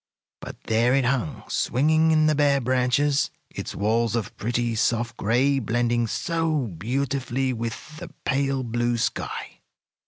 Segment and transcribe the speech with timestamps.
[0.39, 5.59] But there it hung, swinging in the bare branches, its walls of pretty, soft gray
[5.59, 9.59] blending so beautifully with the pale blue sky.